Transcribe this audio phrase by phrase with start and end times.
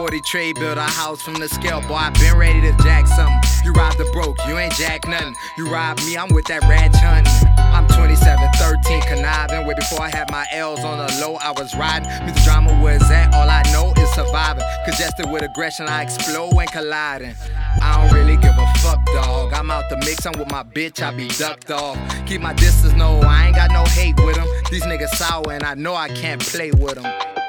[0.00, 1.82] 40 trade, build a house from the scale.
[1.82, 3.38] Boy, I been ready to jack something.
[3.62, 5.34] You robbed the broke, you ain't jack nothing.
[5.58, 7.30] You robbed me, I'm with that ranch hunting.
[7.58, 9.66] I'm 27, 13, conniving.
[9.66, 12.08] Way before I had my L's on the low, I was riding.
[12.26, 13.34] The drama, where's that?
[13.34, 14.64] All I know is surviving.
[14.86, 17.34] Congested with aggression, I explode and colliding.
[17.82, 19.52] I don't really give a fuck, dog.
[19.52, 21.98] I'm out the mix, I'm with my bitch, I be ducked off.
[22.24, 24.48] Keep my distance, no, I ain't got no hate with them.
[24.70, 27.39] These niggas sour, and I know I can't play with them.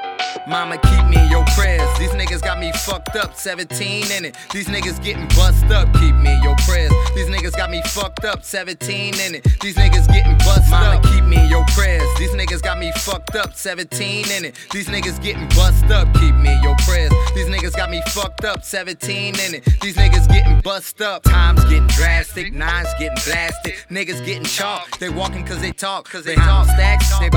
[0.47, 1.87] Mama, keep me in your prayers.
[1.99, 4.35] These niggas got me fucked up, 17 in it.
[4.51, 6.91] These niggas getting bust up, keep me in your prayers.
[7.15, 9.43] These niggas got me fucked up, 17 in it.
[9.61, 11.03] These niggas getting bust Mama, up.
[11.03, 12.07] keep me in your prayers.
[12.17, 14.55] These niggas got me fucked up, 17 in it.
[14.71, 17.11] These niggas getting bust up, keep me in your prayers.
[17.35, 19.65] These niggas got me fucked up, 17 in it.
[19.81, 21.23] These niggas getting bust up.
[21.23, 23.73] Times getting drastic, nines getting blasted.
[23.89, 24.97] Niggas getting chalk.
[24.99, 27.17] They walking cause they talk, cause they talk stacks.
[27.19, 27.29] They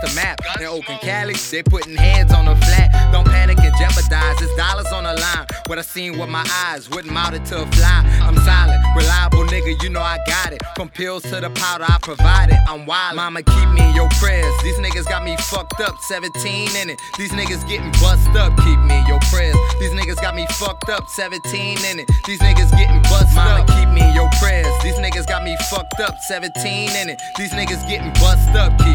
[0.00, 0.40] the map.
[0.58, 3.12] In Oakland, Cali, they putting hands on the flat.
[3.12, 4.40] Don't panic and jeopardize.
[4.40, 5.46] It's dollars on the line.
[5.66, 8.02] What I seen with my eyes wouldn't mount it to a fly.
[8.22, 10.62] I'm solid, reliable nigga, you know I got it.
[10.76, 12.58] From pills to the powder, I provide it.
[12.68, 13.16] I'm wild.
[13.16, 14.52] Mama, keep me in your prayers.
[14.62, 16.98] These niggas got me fucked up, 17 in it.
[17.18, 19.56] These niggas getting bust up, keep me in your prayers.
[19.78, 22.10] These niggas got me fucked up, 17 in it.
[22.26, 23.66] These niggas getting bust Mama, up.
[23.68, 24.72] keep me in your prayers.
[24.82, 27.20] These niggas got me fucked up, 17 in it.
[27.36, 28.89] These niggas getting bust up, keep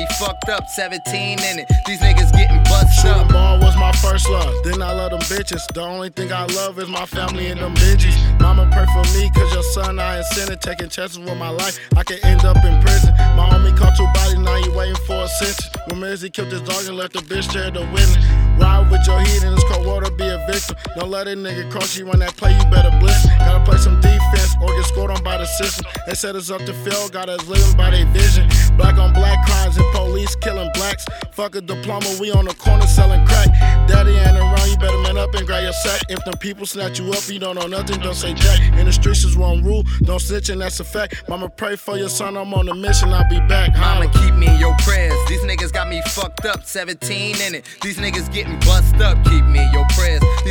[0.00, 1.68] me fucked up, 17 in it.
[1.86, 3.32] These niggas getting bust Shooting up.
[3.32, 4.54] ball was my first love.
[4.64, 5.60] Then I love them bitches.
[5.72, 8.16] The only thing I love is my family and them bitches.
[8.40, 10.58] Mama pray for me, cause your son I ain't sinning.
[10.58, 11.78] Taking chances with my life.
[11.96, 13.12] I could end up in prison.
[13.36, 15.68] My homie caught two bodies, now you waiting for a sentence.
[15.88, 18.16] When Mizzy killed his dog and left the bitch there to witness.
[18.58, 20.76] Ride with your heat in this cold water, be a victim.
[20.96, 23.26] Don't let a nigga cross you when that play, you better blitz.
[23.38, 24.19] Gotta play some defense
[24.62, 25.86] or get scored on by the system.
[26.06, 28.48] They set us up to fail, got us living by their vision.
[28.76, 31.04] Black on black crimes and police killing blacks.
[31.32, 33.48] Fuck a diploma, we on the corner selling crack.
[33.88, 36.02] Daddy ain't around, you better man up and grab your sack.
[36.08, 38.60] If them people snatch you up, you don't know nothing, don't say jack.
[38.78, 41.28] In the streets is one rule, don't snitch and that's a fact.
[41.28, 43.76] Mama pray for your son, I'm on a mission, I'll be back.
[43.76, 45.18] Mama, keep me in your prayers.
[45.28, 47.64] These niggas got me fucked up, 17 in it.
[47.82, 50.22] These niggas getting bust up, keep me in your prayers.
[50.44, 50.49] These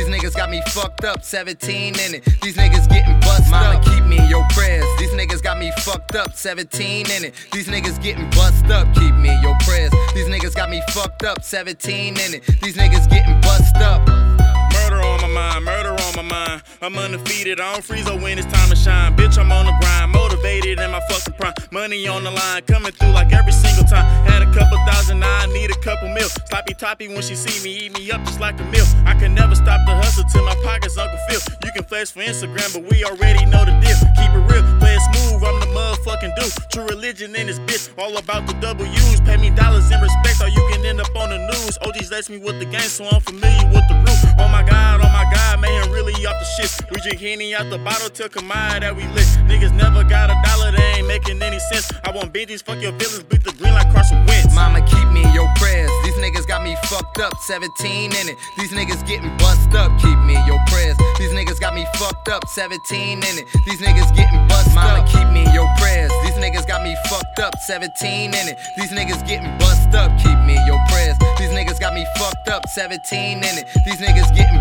[0.50, 2.24] got me fucked up, 17 in it.
[2.42, 3.84] These niggas getting bust Mama, up.
[3.84, 4.84] keep me in your prayers.
[4.98, 7.34] These niggas got me fucked up, 17 in it.
[7.52, 9.92] These niggas getting bust up, keep me in your prayers.
[10.12, 12.42] These niggas got me fucked up, 17 in it.
[12.62, 14.06] These niggas getting bust up.
[14.08, 16.62] Murder on my mind, murder on my mind.
[16.82, 19.16] I'm undefeated, I don't freeze up when it's time to shine.
[19.16, 21.54] Bitch, I'm on the grind, motivated in my fucking prime.
[21.70, 24.04] Money on the line, coming through like every single time.
[24.26, 26.28] Had a couple thousand, now I need a couple mil.
[26.48, 28.86] Sloppy toppy when she see me, eat me up just like a meal.
[29.04, 29.79] I can never stop
[30.70, 31.40] pockets Uncle Phil.
[31.64, 33.98] You can flex for Instagram, but we already know the deal.
[34.14, 36.54] Keep it real, play it smooth, I'm the motherfucking dude.
[36.70, 39.20] True religion in this bitch, all about the W's.
[39.22, 41.78] Pay me dollars in respect, or you can end up on the news.
[41.82, 44.22] OGs laced me with the game, so I'm familiar with the root.
[44.38, 46.70] Oh my god, oh my god, man, really off the shit.
[46.90, 49.26] We drink Henny out the bottle till out that we lit.
[49.50, 51.90] Niggas never got a dollar, they ain't making any sense.
[52.04, 54.54] I want Benjis, fuck your feelings, beat the green like Carson Wentz.
[54.54, 55.90] Mama, keep me in your prayers.
[56.04, 58.36] These niggas got me fucked up, 17 in it.
[58.56, 60.96] These niggas getting bust up, keep me in your prayers.
[61.18, 63.46] These niggas got me fucked up, 17 in it.
[63.66, 66.12] These niggas getting bust Mama, keep me in your prayers.
[66.22, 68.56] These niggas got me fucked up, 17 in it.
[68.78, 71.16] These niggas getting bust up, keep me in your prayers.
[71.38, 73.66] These niggas got me fucked up, 17 in it.
[73.84, 74.59] These niggas getting bust up.